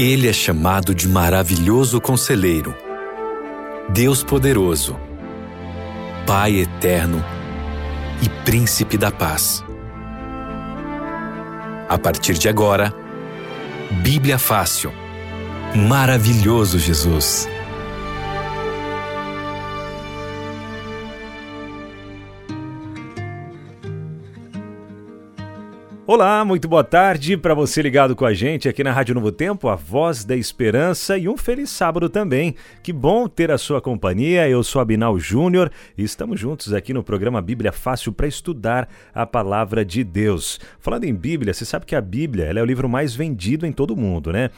[0.00, 2.74] Ele é chamado de maravilhoso conselheiro,
[3.90, 4.98] Deus poderoso,
[6.26, 7.22] Pai eterno
[8.22, 9.62] e príncipe da paz.
[11.86, 12.94] A partir de agora,
[14.02, 14.90] Bíblia Fácil.
[15.76, 17.46] Maravilhoso Jesus.
[26.12, 29.68] Olá, muito boa tarde para você ligado com a gente aqui na Rádio Novo Tempo,
[29.68, 32.56] a voz da esperança e um feliz sábado também.
[32.82, 34.48] Que bom ter a sua companhia.
[34.48, 39.24] Eu sou Abinal Júnior e estamos juntos aqui no programa Bíblia Fácil para estudar a
[39.24, 40.58] palavra de Deus.
[40.80, 43.92] Falando em Bíblia, você sabe que a Bíblia é o livro mais vendido em todo
[43.92, 44.50] o mundo, né?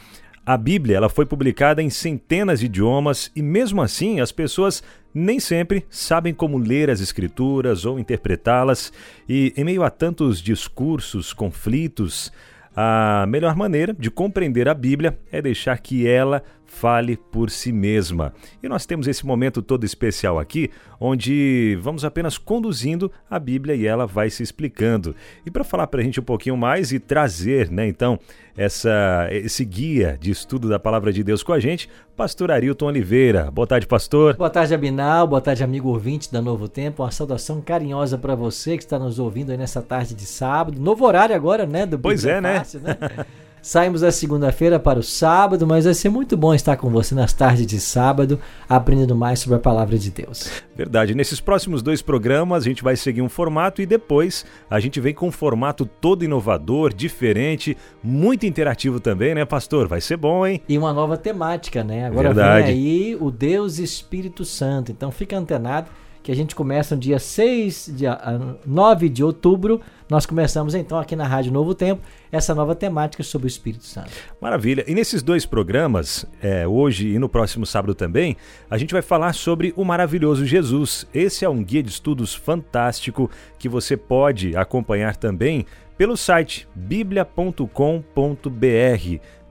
[0.45, 5.39] A Bíblia ela foi publicada em centenas de idiomas e, mesmo assim, as pessoas nem
[5.39, 8.91] sempre sabem como ler as Escrituras ou interpretá-las,
[9.29, 12.29] e, em meio a tantos discursos, conflitos,
[12.75, 16.43] a melhor maneira de compreender a Bíblia é deixar que ela
[16.73, 18.33] fale por si mesma.
[18.61, 23.85] E nós temos esse momento todo especial aqui, onde vamos apenas conduzindo a Bíblia e
[23.85, 25.15] ela vai se explicando.
[25.45, 28.19] E para falar para a gente um pouquinho mais e trazer, né, então,
[28.57, 33.51] essa, esse guia de estudo da palavra de Deus com a gente, pastor Arilton Oliveira.
[33.51, 34.35] Boa tarde, pastor.
[34.35, 35.27] Boa tarde, Abinal.
[35.27, 37.03] Boa tarde, amigo ouvinte da Novo Tempo.
[37.03, 40.81] Uma saudação carinhosa para você que está nos ouvindo aí nessa tarde de sábado.
[40.81, 41.85] Novo horário agora, né?
[41.85, 42.97] Do pois Bíblia é, Fácil, né?
[43.63, 47.31] Saímos da segunda-feira para o sábado, mas vai ser muito bom estar com você nas
[47.31, 50.51] tardes de sábado, aprendendo mais sobre a palavra de Deus.
[50.75, 51.15] Verdade.
[51.15, 55.13] Nesses próximos dois programas, a gente vai seguir um formato e depois a gente vem
[55.13, 59.87] com um formato todo inovador, diferente, muito interativo também, né, pastor?
[59.87, 60.61] Vai ser bom, hein?
[60.67, 62.07] E uma nova temática, né?
[62.07, 62.65] Agora Verdade.
[62.67, 64.91] vem aí o Deus Espírito Santo.
[64.91, 65.87] Então fica antenado
[66.23, 68.17] que a gente começa no dia 6, dia
[68.65, 69.81] 9 de outubro.
[70.09, 74.09] Nós começamos então aqui na Rádio Novo Tempo essa nova temática sobre o Espírito Santo.
[74.39, 74.85] Maravilha.
[74.87, 78.37] E nesses dois programas, é, hoje e no próximo sábado também,
[78.69, 81.05] a gente vai falar sobre o maravilhoso Jesus.
[81.13, 83.29] Esse é um guia de estudos fantástico
[83.59, 85.65] que você pode acompanhar também
[85.97, 87.67] pelo site biblia.com.br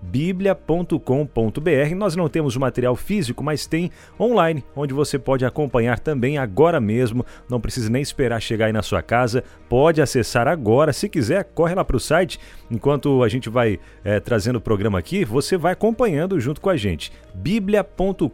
[0.03, 1.95] biblia.com.br.
[1.97, 6.81] Nós não temos o material físico, mas tem online, onde você pode acompanhar também agora
[6.81, 7.25] mesmo.
[7.49, 10.93] Não precisa nem esperar chegar aí na sua casa, pode acessar agora.
[10.93, 12.39] Se quiser, corre lá para o site.
[12.71, 16.77] Enquanto a gente vai é, trazendo o programa aqui, você vai acompanhando junto com a
[16.77, 17.13] gente.
[17.35, 18.29] biblia.com.br.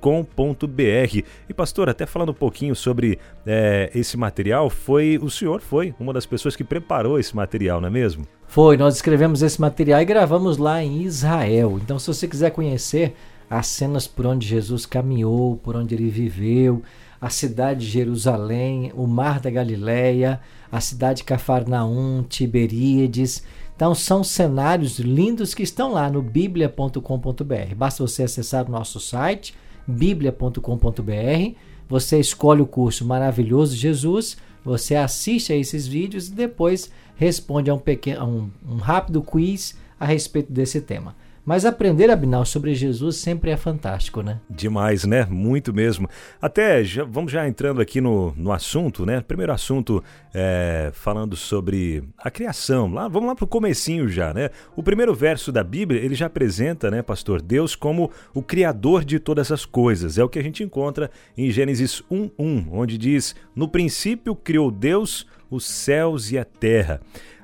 [1.48, 6.12] E pastor, até falando um pouquinho sobre é, esse material, foi o senhor foi uma
[6.12, 8.26] das pessoas que preparou esse material, não é mesmo?
[8.48, 11.78] Foi, nós escrevemos esse material e gravamos lá em Israel.
[11.82, 13.14] Então, se você quiser conhecer
[13.48, 16.82] as cenas por onde Jesus caminhou, por onde ele viveu,
[17.20, 20.40] a cidade de Jerusalém, o mar da Galileia,
[20.72, 23.42] a cidade de Cafarnaum, Tiberíades.
[23.76, 27.74] Então são cenários lindos que estão lá no biblia.com.br.
[27.76, 29.54] Basta você acessar o nosso site
[29.86, 31.54] biblia.com.br,
[31.88, 37.74] você escolhe o curso Maravilhoso Jesus, você assiste a esses vídeos e depois responde a
[37.74, 41.16] um, pequeno, a um, um rápido quiz a respeito desse tema.
[41.48, 44.38] Mas aprender, Abinal, sobre Jesus sempre é fantástico, né?
[44.50, 45.26] Demais, né?
[45.30, 46.06] Muito mesmo.
[46.42, 49.22] Até já, vamos já entrando aqui no, no assunto, né?
[49.22, 50.04] Primeiro assunto
[50.34, 52.92] é, falando sobre a criação.
[52.92, 54.50] Lá, vamos lá para o comecinho já, né?
[54.76, 59.18] O primeiro verso da Bíblia, ele já apresenta, né, pastor, Deus como o criador de
[59.18, 60.18] todas as coisas.
[60.18, 65.26] É o que a gente encontra em Gênesis 1.1, onde diz, no princípio criou Deus
[65.50, 67.00] os céus e a terra.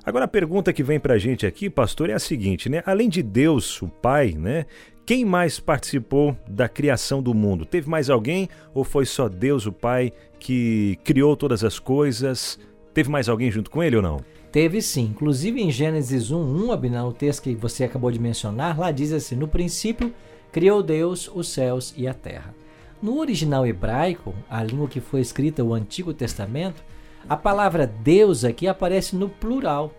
[0.07, 2.83] Agora a pergunta que vem para a gente aqui, pastor, é a seguinte, né?
[2.85, 4.67] Além de Deus, o Pai, né?
[5.07, 7.65] Quem mais participou da criação do mundo?
[7.65, 12.59] Teve mais alguém ou foi só Deus, o Pai, que criou todas as coisas?
[12.93, 14.21] Teve mais alguém junto com ele ou não?
[14.53, 15.05] Teve sim.
[15.11, 19.11] Inclusive em Gênesis 1, 1, Abinão, o texto que você acabou de mencionar, lá diz
[19.11, 20.13] assim: No princípio
[20.53, 22.55] criou Deus os céus e a terra.
[23.03, 26.83] No original hebraico, a língua que foi escrita o Antigo Testamento,
[27.29, 29.93] a palavra Deus aqui aparece no plural.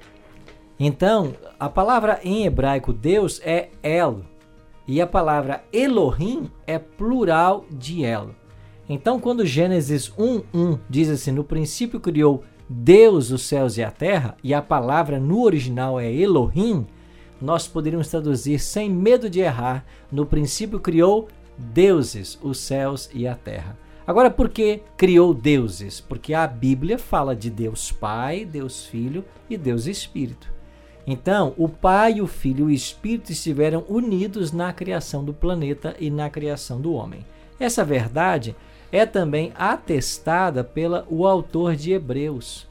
[0.79, 4.22] Então, a palavra em hebraico Deus é El,
[4.87, 8.35] e a palavra Elohim é plural de El.
[8.87, 14.35] Então, quando Gênesis 1:1 diz assim: "No princípio criou Deus os céus e a terra",
[14.43, 16.85] e a palavra no original é Elohim,
[17.41, 23.33] nós poderíamos traduzir sem medo de errar: "No princípio criou deuses os céus e a
[23.33, 23.84] terra".
[24.07, 25.99] Agora, por que criou deuses?
[25.99, 30.53] Porque a Bíblia fala de Deus Pai, Deus Filho e Deus Espírito.
[31.07, 36.11] Então, o Pai, o Filho e o Espírito estiveram unidos na criação do planeta e
[36.11, 37.25] na criação do homem.
[37.59, 38.55] Essa verdade
[38.91, 42.67] é também atestada pelo autor de Hebreus.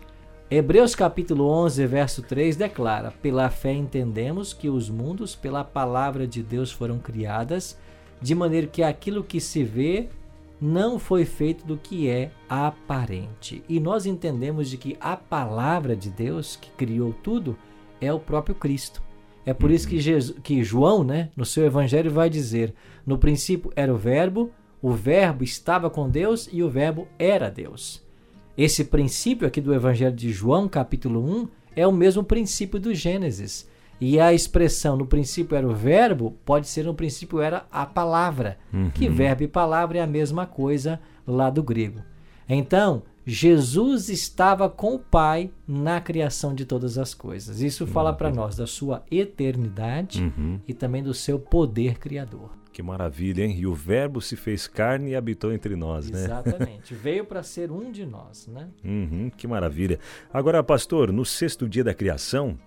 [0.49, 6.43] Hebreus capítulo 11, verso 3 declara: Pela fé entendemos que os mundos pela palavra de
[6.43, 7.77] Deus foram criadas,
[8.21, 10.09] de maneira que aquilo que se vê
[10.65, 13.63] não foi feito do que é aparente.
[13.69, 17.55] E nós entendemos de que a palavra de Deus que criou tudo
[18.01, 19.03] é o próprio Cristo.
[19.45, 22.73] É por isso que, Jesus, que João, né, no seu evangelho, vai dizer:
[23.05, 24.51] no princípio era o Verbo,
[24.81, 28.03] o Verbo estava com Deus e o Verbo era Deus.
[28.57, 33.69] Esse princípio aqui do Evangelho de João, capítulo 1, é o mesmo princípio do Gênesis.
[34.07, 38.59] E a expressão no princípio era o verbo, pode ser no princípio era a palavra.
[38.71, 38.91] Uhum.
[38.91, 42.03] Que verbo e palavra é a mesma coisa lá do grego.
[42.47, 47.63] Então, Jesus estava com o Pai na criação de todas as coisas.
[47.63, 50.61] Isso fala para nós da sua eternidade uhum.
[50.69, 52.51] e também do seu poder criador.
[52.75, 53.57] Que maravilha, hein?
[53.57, 56.25] E o Verbo se fez carne e habitou entre nós, né?
[56.25, 56.93] Exatamente.
[56.93, 58.69] Veio para ser um de nós, né?
[58.85, 59.99] Uhum, que maravilha.
[60.31, 62.59] Agora, pastor, no sexto dia da criação,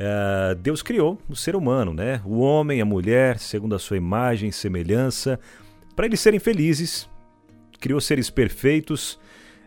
[0.00, 2.20] uh, Deus criou o ser humano, né?
[2.24, 5.38] O homem, a mulher, segundo a sua imagem e semelhança,
[5.94, 7.08] para eles serem felizes.
[7.80, 9.18] Criou seres perfeitos,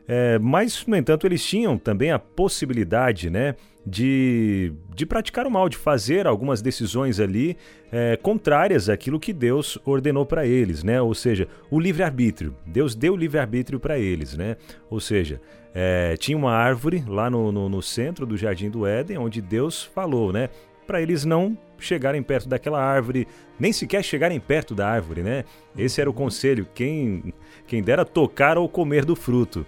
[0.07, 3.55] é, mas, no entanto, eles tinham também a possibilidade, né?
[3.89, 7.55] de, de praticar o mal, de fazer algumas decisões ali
[7.89, 11.01] é, contrárias àquilo que Deus ordenou para eles, né?
[11.01, 12.53] Ou seja, o livre-arbítrio.
[12.65, 14.57] Deus deu livre-arbítrio para eles, né?
[14.89, 15.39] Ou seja,
[15.73, 19.83] é, tinha uma árvore lá no, no, no centro do Jardim do Éden, onde Deus
[19.83, 20.49] falou, né?
[20.85, 23.25] Para eles não chegarem perto daquela árvore,
[23.57, 25.45] nem sequer chegarem perto da árvore, né?
[25.77, 27.33] Esse era o conselho, quem,
[27.65, 29.65] quem dera tocar ou comer do fruto.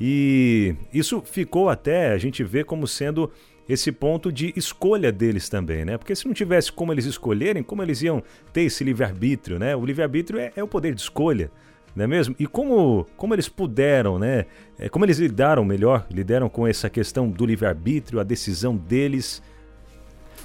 [0.00, 3.30] E isso ficou até, a gente vê como sendo
[3.68, 5.98] esse ponto de escolha deles também, né?
[5.98, 9.76] Porque se não tivesse como eles escolherem, como eles iam ter esse livre-arbítrio, né?
[9.76, 11.50] O livre-arbítrio é, é, o poder de escolha,
[11.94, 12.34] não é mesmo?
[12.38, 14.46] E como, como eles puderam, né?
[14.78, 19.42] É, como eles lidaram melhor, lidaram com essa questão do livre-arbítrio, a decisão deles.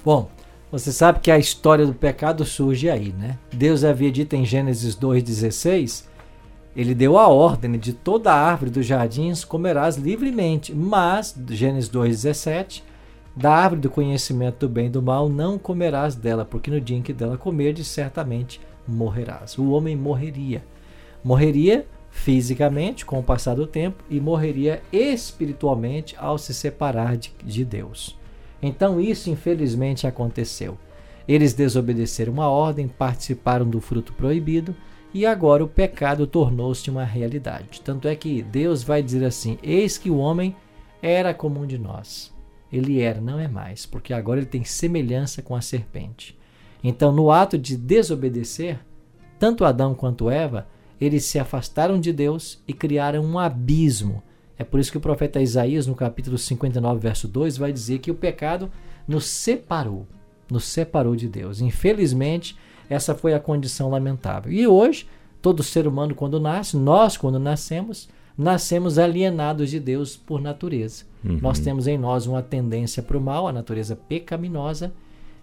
[0.04, 0.30] Bom,
[0.70, 3.38] você sabe que a história do pecado surge aí, né?
[3.52, 6.04] Deus havia dito em Gênesis 2,16
[6.76, 12.82] ele deu a ordem de toda a árvore dos jardins comerás livremente, mas, Gênesis 2,17,
[13.34, 16.98] da árvore do conhecimento do bem e do mal não comerás dela, porque no dia
[16.98, 19.56] em que dela comerdes, certamente morrerás.
[19.56, 20.62] O homem morreria.
[21.24, 27.64] Morreria fisicamente com o passar do tempo e morreria espiritualmente ao se separar de, de
[27.64, 28.18] Deus.
[28.60, 30.76] Então isso infelizmente aconteceu.
[31.26, 34.74] Eles desobedeceram uma ordem, participaram do fruto proibido
[35.16, 37.80] e agora o pecado tornou-se uma realidade.
[37.82, 40.54] Tanto é que Deus vai dizer assim: Eis que o homem
[41.02, 42.34] era comum de nós
[42.72, 46.36] ele era, não é mais, porque agora ele tem semelhança com a serpente.
[46.82, 48.78] Então, no ato de desobedecer,
[49.38, 50.66] tanto Adão quanto Eva,
[51.00, 54.22] eles se afastaram de Deus e criaram um abismo.
[54.58, 58.10] É por isso que o profeta Isaías, no capítulo 59, verso 2, vai dizer que
[58.10, 58.70] o pecado
[59.06, 60.06] nos separou,
[60.50, 61.60] nos separou de Deus.
[61.60, 62.56] Infelizmente,
[62.88, 64.52] essa foi a condição lamentável.
[64.52, 65.06] E hoje,
[65.40, 71.04] todo ser humano, quando nasce, nós, quando nascemos, nascemos alienados de Deus por natureza.
[71.24, 71.38] Uhum.
[71.40, 74.92] Nós temos em nós uma tendência para o mal, a natureza pecaminosa,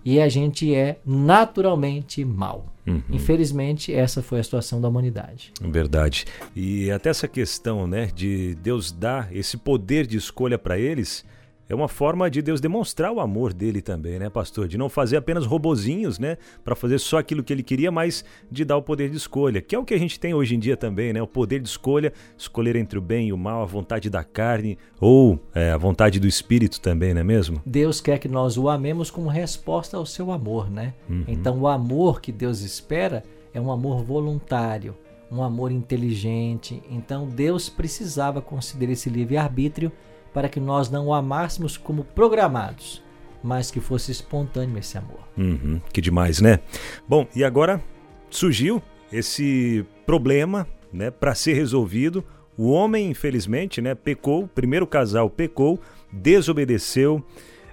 [0.05, 2.65] e a gente é naturalmente mal.
[2.85, 3.01] Uhum.
[3.09, 5.53] Infelizmente, essa foi a situação da humanidade.
[5.61, 6.25] Verdade.
[6.55, 11.23] E até essa questão, né, de Deus dar esse poder de escolha para eles,
[11.67, 14.67] é uma forma de Deus demonstrar o amor dele também, né, pastor?
[14.67, 18.65] De não fazer apenas robozinhos, né, para fazer só aquilo que ele queria, mas de
[18.65, 20.75] dar o poder de escolha, que é o que a gente tem hoje em dia
[20.75, 21.21] também, né?
[21.21, 24.77] O poder de escolha, escolher entre o bem e o mal, a vontade da carne
[24.99, 27.61] ou é, a vontade do espírito também, não é mesmo?
[27.65, 30.93] Deus quer que nós o amemos como resposta ao seu amor, né?
[31.09, 31.23] Uhum.
[31.27, 33.23] Então, o amor que Deus espera
[33.53, 34.95] é um amor voluntário,
[35.31, 36.81] um amor inteligente.
[36.89, 39.91] Então, Deus precisava considerar esse livre-arbítrio
[40.33, 43.03] para que nós não o amássemos como programados,
[43.43, 45.19] mas que fosse espontâneo esse amor.
[45.37, 46.59] Uhum, que demais, né?
[47.07, 47.81] Bom, e agora
[48.29, 52.23] surgiu esse problema, né, para ser resolvido.
[52.57, 54.43] O homem, infelizmente, né, pecou.
[54.43, 55.79] O primeiro casal pecou,
[56.11, 57.23] desobedeceu,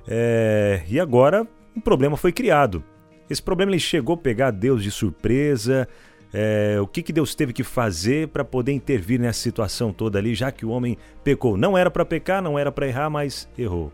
[0.09, 2.83] é, e agora um problema foi criado.
[3.29, 5.88] Esse problema ele chegou a pegar Deus de surpresa.
[6.33, 10.35] É, o que, que Deus teve que fazer para poder intervir nessa situação toda ali,
[10.35, 11.57] já que o homem pecou?
[11.57, 13.93] Não era para pecar, não era para errar, mas errou.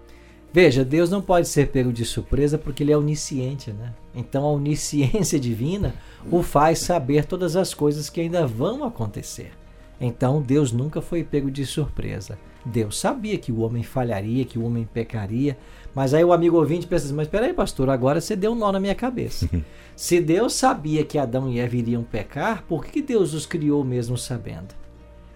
[0.53, 3.93] Veja, Deus não pode ser pego de surpresa porque ele é onisciente, né?
[4.15, 5.95] Então a onisciência divina
[6.31, 9.53] o faz saber todas as coisas que ainda vão acontecer.
[10.01, 12.39] Então Deus nunca foi pego de surpresa.
[12.65, 15.57] Deus sabia que o homem falharia, que o homem pecaria,
[15.97, 18.71] mas aí o amigo ouvinte pensa assim, mas peraí pastor, agora você deu um nó
[18.71, 19.49] na minha cabeça.
[19.97, 24.15] Se Deus sabia que Adão e Eva iriam pecar, por que Deus os criou mesmo
[24.19, 24.75] sabendo?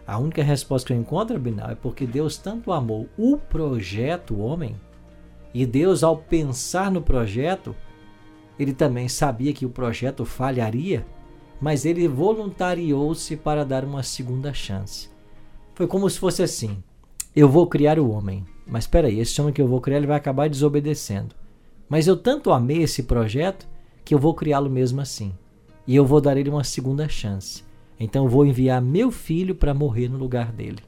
[0.07, 4.77] A única resposta que eu encontro, Binal, é porque Deus tanto amou o projeto homem,
[5.55, 7.75] e Deus, ao pensar no projeto,
[8.59, 11.07] ele também sabia que o projeto falharia,
[11.59, 15.09] mas ele voluntariou-se para dar uma segunda chance.
[15.75, 16.83] Foi como se fosse assim:
[17.35, 20.07] eu vou criar o homem, mas espera aí, esse homem que eu vou criar ele
[20.07, 21.35] vai acabar desobedecendo.
[21.89, 23.69] Mas eu tanto amei esse projeto
[24.05, 25.35] que eu vou criá-lo mesmo assim.
[25.87, 27.65] E eu vou dar ele uma segunda chance.
[27.99, 30.79] Então eu vou enviar meu filho para morrer no lugar dele.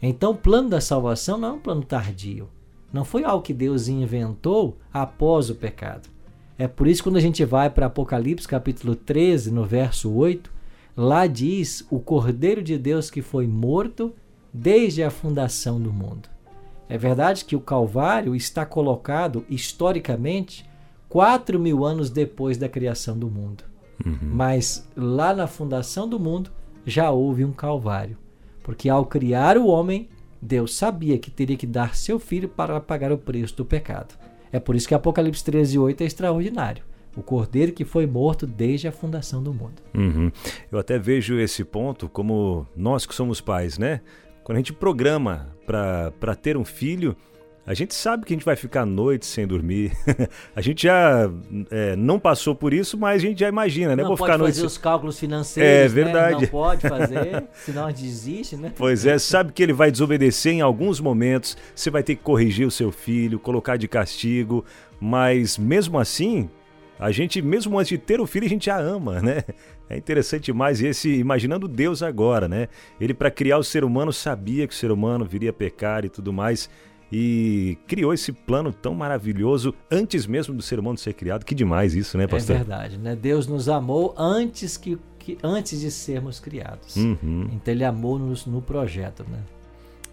[0.00, 2.48] Então o plano da salvação não é um plano tardio.
[2.90, 6.08] Não foi algo que Deus inventou após o pecado.
[6.56, 10.50] É por isso que quando a gente vai para Apocalipse capítulo 13, no verso 8,
[10.96, 14.14] lá diz o Cordeiro de Deus que foi morto
[14.52, 16.28] desde a fundação do mundo.
[16.90, 20.68] É verdade que o Calvário está colocado historicamente
[21.08, 23.64] quatro mil anos depois da criação do mundo.
[24.04, 24.18] Uhum.
[24.22, 26.50] Mas lá na fundação do mundo
[26.84, 28.16] já houve um Calvário.
[28.62, 30.08] Porque ao criar o homem,
[30.40, 34.14] Deus sabia que teria que dar seu filho para pagar o preço do pecado.
[34.52, 36.82] É por isso que Apocalipse 13, 8 é extraordinário.
[37.16, 39.82] O cordeiro que foi morto desde a fundação do mundo.
[39.94, 40.30] Uhum.
[40.70, 44.00] Eu até vejo esse ponto como nós que somos pais, né?
[44.44, 47.16] Quando a gente programa para ter um filho,
[47.66, 49.92] a gente sabe que a gente vai ficar noites sem dormir.
[50.56, 51.30] a gente já
[51.70, 54.02] é, não passou por isso, mas a gente já imagina, né?
[54.02, 54.66] Não Vou pode ficar fazer noite...
[54.66, 55.70] os cálculos financeiros.
[55.70, 56.34] É verdade.
[56.34, 56.40] Né?
[56.42, 58.72] Não pode fazer, senão a gente desiste, né?
[58.74, 61.56] Pois é, sabe que ele vai desobedecer em alguns momentos.
[61.74, 64.64] Você vai ter que corrigir o seu filho, colocar de castigo,
[64.98, 66.50] mas mesmo assim,
[66.98, 69.44] a gente, mesmo antes de ter o filho, a gente já ama, né?
[69.90, 72.68] É interessante mais esse imaginando Deus agora, né?
[73.00, 76.08] Ele para criar o ser humano sabia que o ser humano viria a pecar e
[76.08, 76.70] tudo mais
[77.12, 81.44] e criou esse plano tão maravilhoso antes mesmo do ser humano ser criado.
[81.44, 82.54] Que demais isso, né, pastor?
[82.54, 83.16] É verdade, né?
[83.16, 86.94] Deus nos amou antes que, que antes de sermos criados.
[86.94, 87.50] Uhum.
[87.52, 89.40] Então ele amou-nos no projeto, né?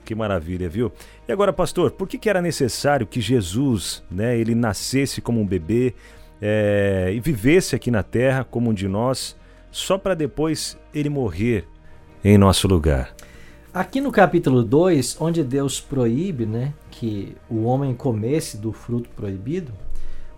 [0.04, 0.92] Que maravilha, viu?
[1.28, 5.46] E agora, pastor, por que, que era necessário que Jesus, né, ele nascesse como um
[5.46, 5.94] bebê
[6.42, 9.36] é, e vivesse aqui na Terra como um de nós?
[9.72, 11.68] Só para depois ele morrer
[12.24, 13.16] em nosso lugar.
[13.74, 19.72] Aqui no capítulo 2, onde Deus proíbe né, que o homem comesse do fruto proibido,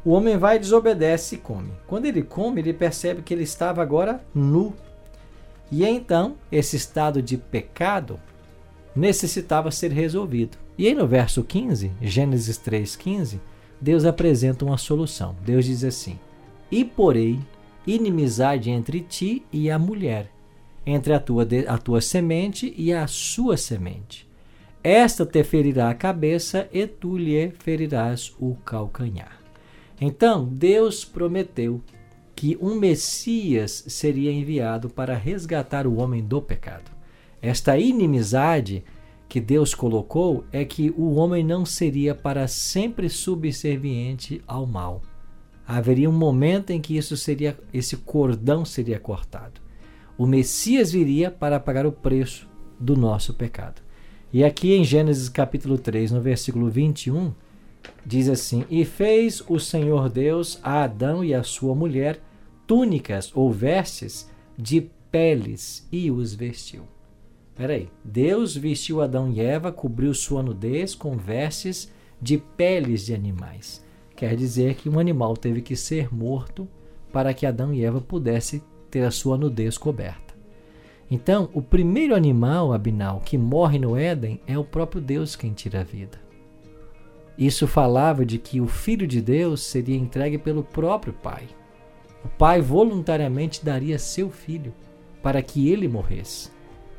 [0.03, 1.71] o homem vai desobedece e come.
[1.87, 4.73] Quando ele come, ele percebe que ele estava agora nu.
[5.71, 8.19] E então, esse estado de pecado
[8.95, 10.57] necessitava ser resolvido.
[10.77, 13.39] E aí no verso 15, Gênesis 3,15,
[13.79, 15.35] Deus apresenta uma solução.
[15.45, 16.19] Deus diz assim:
[16.71, 17.39] E porei
[17.95, 20.31] inimizade entre ti e a mulher,
[20.85, 24.27] entre a tua, a tua semente e a sua semente.
[24.83, 29.39] Esta te ferirá a cabeça e tu lhe ferirás o calcanhar.
[29.99, 31.81] Então, Deus prometeu
[32.35, 36.89] que um Messias seria enviado para resgatar o homem do pecado.
[37.41, 38.83] Esta inimizade
[39.27, 45.01] que Deus colocou é que o homem não seria para sempre subserviente ao mal
[45.77, 49.61] haveria um momento em que isso seria esse cordão seria cortado.
[50.17, 52.49] O Messias viria para pagar o preço
[52.79, 53.79] do nosso pecado.
[54.33, 57.31] E aqui em Gênesis capítulo 3, no versículo 21,
[58.03, 62.19] diz assim: E fez o Senhor Deus a Adão e a sua mulher
[62.65, 66.83] túnicas ou vestes de peles e os vestiu.
[67.55, 73.87] Peraí, Deus vestiu Adão e Eva, cobriu sua nudez com vestes de peles de animais.
[74.19, 76.67] Quer dizer que um animal teve que ser morto
[77.09, 78.61] para que Adão e Eva pudessem
[78.91, 80.35] ter a sua nudez coberta.
[81.09, 85.79] Então, o primeiro animal, Abinal, que morre no Éden é o próprio Deus quem tira
[85.79, 86.19] a vida.
[87.37, 91.47] Isso falava de que o Filho de Deus seria entregue pelo próprio Pai.
[92.25, 94.73] O Pai voluntariamente daria seu filho
[95.23, 96.51] para que ele morresse.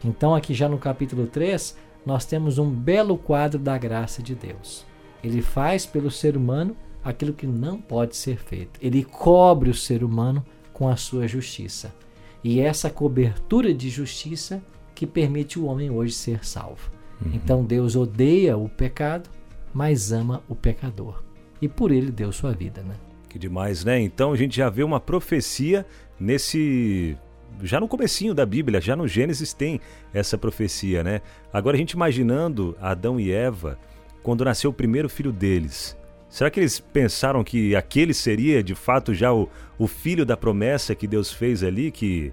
[0.03, 4.87] Então, aqui já no capítulo 3, nós temos um belo quadro da graça de Deus.
[5.23, 6.75] Ele faz pelo ser humano
[7.05, 8.79] aquilo que não pode ser feito.
[8.81, 11.95] Ele cobre o ser humano com a sua justiça.
[12.43, 14.63] E essa cobertura de justiça
[14.95, 16.91] que permite o homem hoje ser salvo.
[17.25, 17.33] Uhum.
[17.35, 19.29] Então Deus odeia o pecado,
[19.73, 21.23] mas ama o pecador.
[21.61, 22.95] E por ele deu sua vida, né?
[23.29, 24.01] Que demais, né?
[24.01, 25.87] Então a gente já vê uma profecia
[26.19, 27.17] nesse
[27.63, 29.81] já no comecinho da Bíblia, já no Gênesis tem
[30.15, 31.21] essa profecia, né?
[31.53, 33.79] Agora a gente imaginando Adão e Eva
[34.23, 35.97] quando nasceu o primeiro filho deles.
[36.31, 40.95] Será que eles pensaram que aquele seria de fato já o, o filho da promessa
[40.95, 42.33] que Deus fez ali que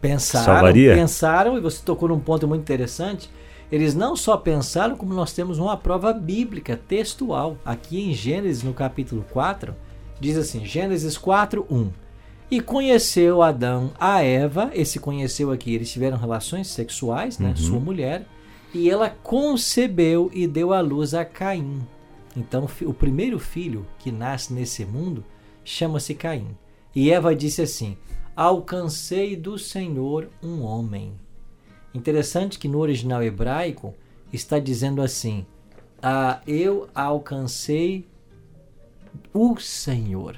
[0.00, 0.94] pensaram, salvaria?
[0.94, 3.28] Pensaram, e você tocou num ponto muito interessante.
[3.70, 7.58] Eles não só pensaram, como nós temos uma prova bíblica, textual.
[7.62, 9.76] Aqui em Gênesis, no capítulo 4,
[10.18, 11.90] diz assim: Gênesis 4, 1.
[12.50, 14.70] e conheceu Adão a Eva.
[14.72, 17.50] Esse conheceu aqui, eles tiveram relações sexuais, né?
[17.50, 17.56] Uhum.
[17.56, 18.26] Sua mulher.
[18.72, 21.82] E ela concebeu e deu à luz a Caim.
[22.38, 25.24] Então, o primeiro filho que nasce nesse mundo
[25.64, 26.56] chama-se Caim.
[26.94, 27.98] E Eva disse assim:
[28.36, 31.14] Alcancei do Senhor um homem.
[31.92, 33.92] Interessante que no original hebraico
[34.32, 35.44] está dizendo assim:
[36.00, 38.06] ah, Eu alcancei
[39.34, 40.36] o Senhor.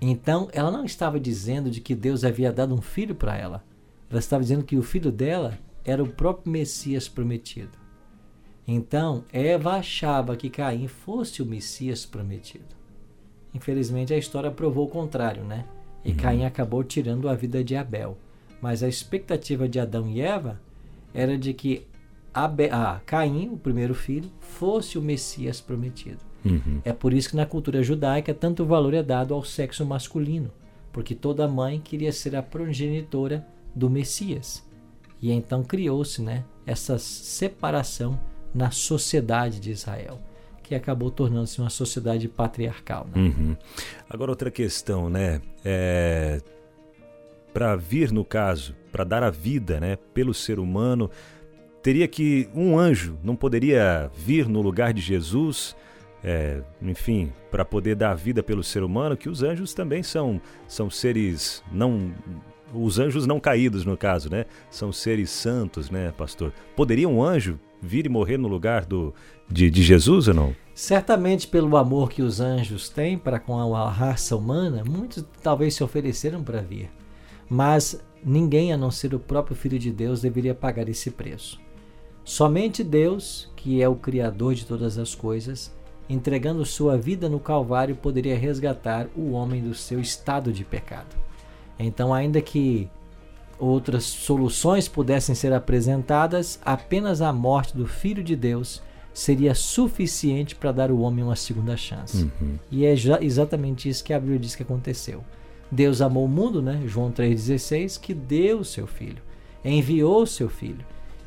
[0.00, 3.64] Então, ela não estava dizendo de que Deus havia dado um filho para ela.
[4.10, 7.78] Ela estava dizendo que o filho dela era o próprio Messias prometido.
[8.70, 12.66] Então, Eva achava que Caim fosse o Messias prometido.
[13.54, 15.64] Infelizmente, a história provou o contrário, né?
[16.04, 16.16] E uhum.
[16.18, 18.18] Caim acabou tirando a vida de Abel.
[18.60, 20.60] Mas a expectativa de Adão e Eva
[21.14, 21.86] era de que
[22.34, 26.18] Abel, ah, Caim, o primeiro filho, fosse o Messias prometido.
[26.44, 26.82] Uhum.
[26.84, 30.50] É por isso que na cultura judaica tanto valor é dado ao sexo masculino,
[30.92, 34.62] porque toda mãe queria ser a progenitora do Messias.
[35.22, 38.20] E então criou-se né, essa separação
[38.54, 40.18] na sociedade de Israel,
[40.62, 43.06] que acabou tornando-se uma sociedade patriarcal.
[43.14, 43.20] Né?
[43.22, 43.56] Uhum.
[44.08, 45.40] Agora outra questão, né?
[45.64, 46.40] É...
[47.52, 51.10] Para vir no caso, para dar a vida, né, pelo ser humano,
[51.82, 55.74] teria que um anjo não poderia vir no lugar de Jesus,
[56.22, 60.40] é, enfim, para poder dar a vida pelo ser humano, que os anjos também são
[60.66, 62.12] são seres não
[62.74, 64.44] os anjos não caídos no caso, né?
[64.70, 66.52] São seres santos, né, pastor?
[66.76, 69.14] Poderia um anjo vir e morrer no lugar do,
[69.48, 70.56] de, de Jesus ou não?
[70.74, 75.82] Certamente pelo amor que os anjos têm para com a raça humana, muitos talvez se
[75.82, 76.90] ofereceram para vir.
[77.48, 81.60] Mas ninguém a não ser o próprio Filho de Deus deveria pagar esse preço.
[82.24, 85.74] Somente Deus, que é o Criador de todas as coisas,
[86.08, 91.16] entregando sua vida no Calvário, poderia resgatar o homem do seu estado de pecado.
[91.78, 92.88] Então, ainda que
[93.58, 100.70] outras soluções pudessem ser apresentadas, apenas a morte do Filho de Deus seria suficiente para
[100.70, 102.30] dar ao homem uma segunda chance.
[102.40, 102.56] Uhum.
[102.70, 105.24] E é exatamente isso que a Bíblia diz que aconteceu.
[105.70, 106.82] Deus amou o mundo, né?
[106.86, 109.20] João 3,16, que deu o seu filho,
[109.64, 110.84] enviou o seu filho,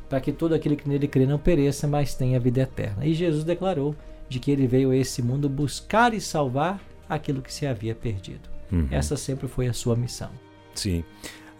[0.08, 3.04] para que todo aquele que nele crê não pereça, mas tenha vida eterna.
[3.04, 3.94] E Jesus declarou
[4.28, 8.48] de que ele veio a esse mundo buscar e salvar aquilo que se havia perdido.
[8.72, 8.88] Uhum.
[8.90, 10.30] Essa sempre foi a sua missão.
[10.74, 11.04] Sim.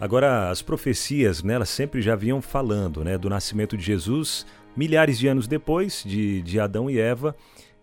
[0.03, 4.45] Agora, as profecias, né, elas sempre já vinham falando né, do nascimento de Jesus,
[4.77, 7.37] milhares de anos depois de, de Adão e Eva.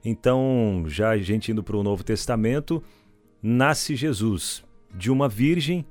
[0.04, 2.84] Então, já a gente indo para o Novo Testamento,
[3.42, 5.86] nasce Jesus de uma virgem.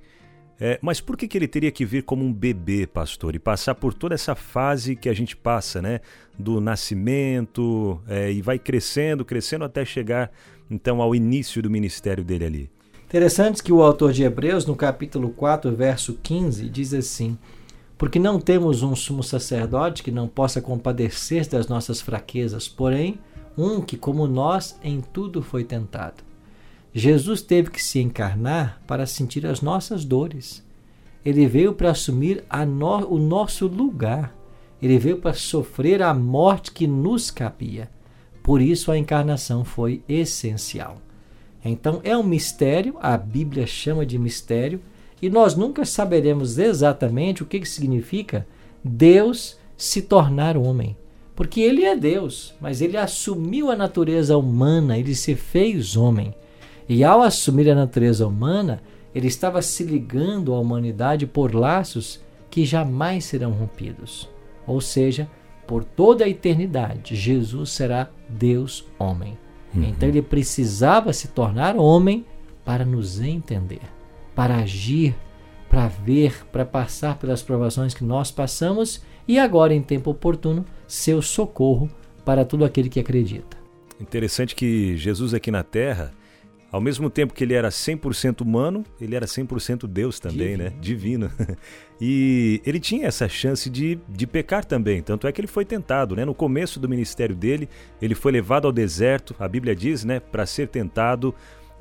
[0.60, 3.74] É, mas por que, que ele teria que vir como um bebê, pastor, e passar
[3.74, 6.02] por toda essa fase que a gente passa, né?
[6.38, 10.30] Do nascimento é, e vai crescendo, crescendo até chegar
[10.70, 12.77] então ao início do ministério dele ali.
[13.08, 17.38] Interessante que o autor de Hebreus, no capítulo 4, verso 15, diz assim:
[17.96, 23.18] Porque não temos um sumo sacerdote que não possa compadecer das nossas fraquezas, porém,
[23.56, 26.22] um que, como nós, em tudo foi tentado.
[26.92, 30.62] Jesus teve que se encarnar para sentir as nossas dores.
[31.24, 34.36] Ele veio para assumir no, o nosso lugar.
[34.82, 37.88] Ele veio para sofrer a morte que nos cabia.
[38.42, 40.98] Por isso a encarnação foi essencial.
[41.68, 44.80] Então é um mistério, a Bíblia chama de mistério,
[45.20, 48.46] e nós nunca saberemos exatamente o que, que significa
[48.84, 50.96] Deus se tornar homem.
[51.34, 56.34] Porque ele é Deus, mas ele assumiu a natureza humana, ele se fez homem.
[56.88, 58.82] E ao assumir a natureza humana,
[59.14, 64.28] ele estava se ligando à humanidade por laços que jamais serão rompidos.
[64.66, 65.28] Ou seja,
[65.66, 69.36] por toda a eternidade, Jesus será Deus homem.
[69.74, 69.84] Uhum.
[69.84, 72.24] Então ele precisava se tornar homem
[72.64, 73.80] para nos entender,
[74.34, 75.14] para agir,
[75.68, 81.20] para ver, para passar pelas provações que nós passamos e agora, em tempo oportuno, seu
[81.20, 81.90] socorro
[82.24, 83.56] para todo aquele que acredita.
[84.00, 86.12] Interessante que Jesus aqui na Terra,
[86.70, 90.64] ao mesmo tempo que ele era 100% humano, ele era 100% Deus também, Divino.
[90.64, 90.72] né?
[90.80, 91.30] Divino.
[92.00, 95.02] E ele tinha essa chance de, de pecar também.
[95.02, 96.24] Tanto é que ele foi tentado, né?
[96.24, 97.68] No começo do ministério dele,
[98.00, 100.20] ele foi levado ao deserto, a Bíblia diz, né?
[100.20, 101.34] Para ser tentado.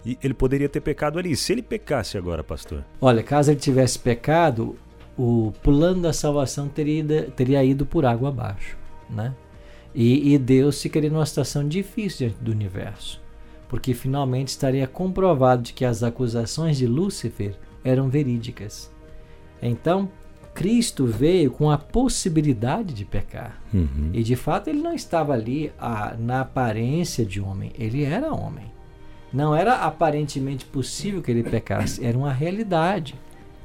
[0.03, 1.35] E ele poderia ter pecado ali.
[1.35, 2.83] Se ele pecasse agora, pastor?
[2.99, 4.75] Olha, caso ele tivesse pecado,
[5.15, 8.75] o plano da salvação teria ido, teria ido por água abaixo,
[9.07, 9.35] né?
[9.93, 13.21] E, e Deus ficaria numa situação difícil diante do universo
[13.67, 18.91] porque finalmente estaria comprovado de que as acusações de Lúcifer eram verídicas.
[19.61, 20.09] Então,
[20.57, 23.61] Cristo veio com a possibilidade de pecar.
[23.71, 24.09] Uhum.
[24.11, 28.65] E de fato ele não estava ali a, na aparência de homem, ele era homem.
[29.31, 33.13] Não era aparentemente possível que ele pecasse, era uma realidade.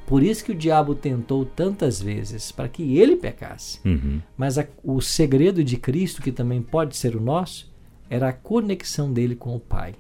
[0.06, 3.80] Por isso que o diabo tentou tantas vezes, para que ele pecasse.
[3.82, 4.20] Uhum.
[4.36, 7.71] Mas a, o segredo de Cristo, que também pode ser o nosso,
[8.12, 9.94] era a conexão dele com o Pai.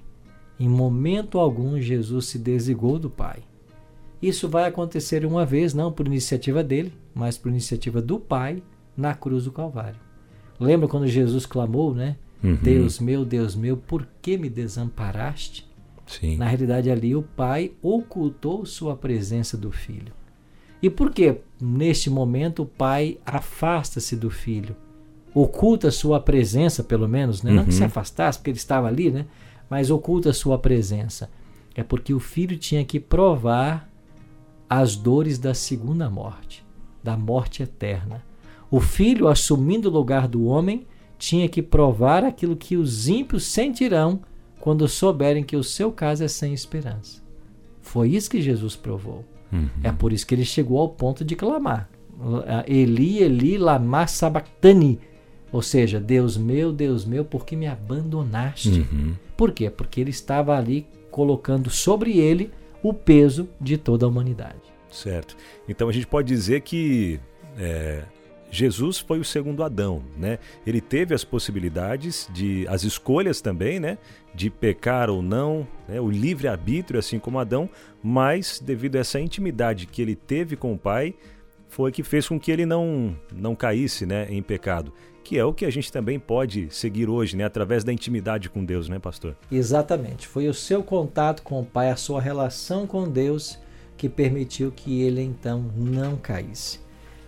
[0.60, 3.38] Em momento algum, Jesus se desligou do Pai.
[4.20, 8.62] Isso vai acontecer uma vez, não por iniciativa dele, mas por iniciativa do Pai
[8.94, 9.98] na cruz do Calvário.
[10.60, 12.18] Lembra quando Jesus clamou, né?
[12.44, 12.56] Uhum.
[12.56, 15.66] Deus meu, Deus meu, por que me desamparaste?
[16.06, 16.36] Sim.
[16.36, 20.12] Na realidade, ali o pai ocultou sua presença do filho.
[20.82, 24.76] E por que neste momento o pai afasta-se do filho?
[25.34, 27.50] Oculta sua presença, pelo menos, né?
[27.52, 27.86] não que se Uhum.
[27.86, 29.26] afastasse, porque ele estava ali, né?
[29.70, 31.30] mas oculta sua presença.
[31.74, 33.88] É porque o filho tinha que provar
[34.68, 36.64] as dores da segunda morte,
[37.02, 38.22] da morte eterna.
[38.70, 40.86] O filho, assumindo o lugar do homem,
[41.18, 44.20] tinha que provar aquilo que os ímpios sentirão
[44.60, 47.22] quando souberem que o seu caso é sem esperança.
[47.80, 49.24] Foi isso que Jesus provou.
[49.52, 49.68] Uhum.
[49.82, 51.88] É por isso que ele chegou ao ponto de clamar.
[52.66, 55.00] Eli, Eli, lama sabachthani.
[55.52, 58.86] Ou seja, Deus meu, Deus meu, por que me abandonaste?
[58.90, 59.14] Uhum.
[59.36, 59.68] Por quê?
[59.68, 62.50] Porque ele estava ali colocando sobre ele
[62.82, 64.72] o peso de toda a humanidade.
[64.90, 65.36] Certo.
[65.68, 67.20] Então a gente pode dizer que
[67.58, 68.02] é,
[68.50, 70.38] Jesus foi o segundo Adão, né?
[70.66, 73.96] Ele teve as possibilidades de, as escolhas também, né?
[74.34, 76.00] De pecar ou não, né?
[76.00, 77.68] o livre arbítrio, assim como Adão,
[78.02, 81.14] mas devido a essa intimidade que ele teve com o Pai,
[81.68, 84.26] foi que fez com que ele não não caísse, né?
[84.28, 84.92] Em pecado.
[85.24, 87.44] Que é o que a gente também pode seguir hoje, né?
[87.44, 89.36] Através da intimidade com Deus, né, pastor?
[89.50, 90.26] Exatamente.
[90.26, 93.58] Foi o seu contato com o Pai, a sua relação com Deus,
[93.96, 96.80] que permitiu que ele então não caísse.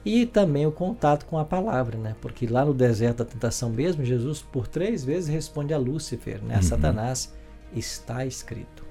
[0.05, 2.15] E também o contato com a palavra, né?
[2.21, 6.55] Porque lá no deserto da tentação mesmo, Jesus por três vezes responde a Lúcifer, né?
[6.55, 6.63] A Uhum.
[6.63, 7.33] Satanás,
[7.75, 8.85] está escrito.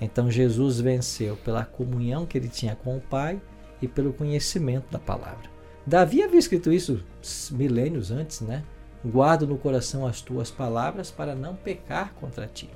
[0.00, 3.40] Então Jesus venceu pela comunhão que ele tinha com o Pai
[3.80, 5.50] e pelo conhecimento da palavra.
[5.86, 7.02] Davi havia escrito isso
[7.50, 8.62] milênios antes, né?
[9.04, 12.70] Guardo no coração as tuas palavras para não pecar contra ti.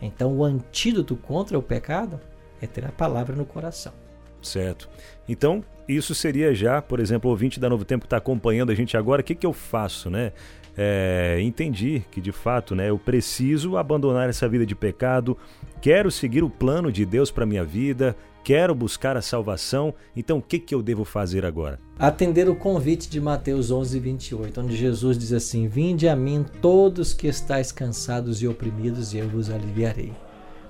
[0.00, 2.20] Então, o antídoto contra o pecado
[2.60, 3.92] é ter a palavra no coração.
[4.42, 4.88] Certo.
[5.28, 8.74] Então, isso seria já, por exemplo, o ouvinte da Novo Tempo que está acompanhando a
[8.74, 10.32] gente agora, o que, que eu faço, né?
[10.76, 15.36] É, entendi que de fato, né, eu preciso abandonar essa vida de pecado,
[15.82, 18.14] quero seguir o plano de Deus para minha vida,
[18.48, 19.92] quero buscar a salvação.
[20.16, 21.78] Então, o que, que eu devo fazer agora?
[21.98, 27.12] Atender o convite de Mateus 11, 28, onde Jesus diz assim: Vinde a mim todos
[27.12, 30.14] que estáis cansados e oprimidos, e eu vos aliviarei.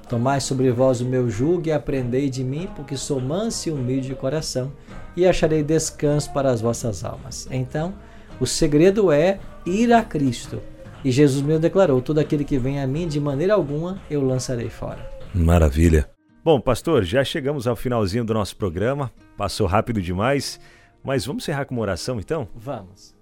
[0.09, 4.09] Tomai sobre vós o meu jugo e aprendei de mim, porque sou manso e humilde
[4.09, 4.73] de coração,
[5.17, 7.47] e acharei descanso para as vossas almas.
[7.49, 7.95] Então,
[8.41, 10.61] o segredo é ir a Cristo.
[11.05, 14.69] E Jesus mesmo declarou: Todo aquele que vem a mim, de maneira alguma eu lançarei
[14.69, 15.09] fora.
[15.33, 16.18] Maravilha.
[16.45, 19.13] Bom, pastor, já chegamos ao finalzinho do nosso programa.
[19.37, 20.61] Passou rápido demais,
[21.03, 22.49] mas vamos encerrar com uma oração então?
[22.55, 23.15] Vamos.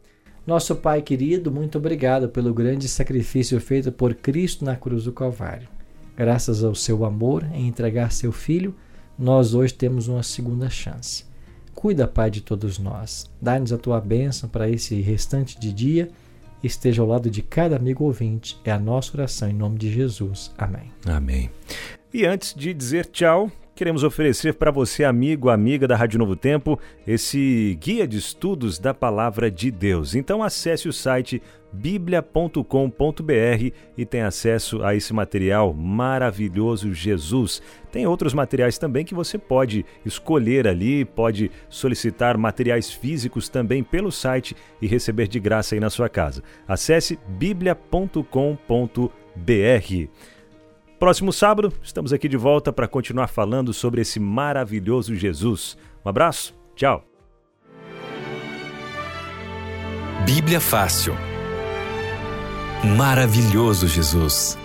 [0.47, 5.69] Nosso Pai querido, muito obrigado pelo grande sacrifício feito por Cristo na cruz do Calvário.
[6.17, 8.75] Graças ao seu amor em entregar seu filho,
[9.19, 11.25] nós hoje temos uma segunda chance.
[11.75, 13.31] Cuida, Pai, de todos nós.
[13.41, 16.11] Dá-nos a tua bênção para esse restante de dia.
[16.63, 18.59] Esteja ao lado de cada amigo ouvinte.
[18.65, 20.53] É a nossa oração em nome de Jesus.
[20.57, 20.91] Amém.
[21.05, 21.51] Amém.
[22.19, 26.81] E antes de dizer tchau, queremos oferecer para você, amigo, amiga da Rádio Novo Tempo,
[27.07, 30.15] esse guia de estudos da Palavra de Deus.
[30.15, 32.63] Então acesse o site biblia.com.br
[33.99, 37.61] e tem acesso a esse material maravilhoso Jesus.
[37.93, 44.11] Tem outros materiais também que você pode escolher ali, pode solicitar materiais físicos também pelo
[44.11, 46.43] site e receber de graça aí na sua casa.
[46.67, 49.07] Acesse biblia.com.br.
[50.99, 55.77] Próximo sábado, estamos aqui de volta para continuar falando sobre esse maravilhoso Jesus.
[56.05, 57.05] Um abraço, tchau.
[60.25, 61.15] Bíblia Fácil.
[62.97, 64.57] Maravilhoso Jesus.